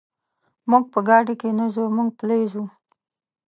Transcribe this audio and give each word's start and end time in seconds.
موږ 0.69 0.83
په 0.93 0.99
ګاډي 1.07 1.35
کې 1.41 1.49
نه 1.59 1.65
ځو، 1.73 1.83
موږ 1.95 2.09
پلي 2.19 2.41
ځو. 2.51 2.63